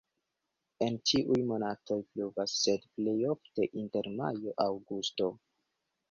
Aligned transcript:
En 0.83 0.95
ĉiuj 1.09 1.35
monatoj 1.49 1.97
pluvas, 2.13 2.55
sed 2.61 2.87
plej 2.99 3.13
ofte 3.33 3.67
inter 3.83 4.09
majo-aŭgusto. 4.23 5.29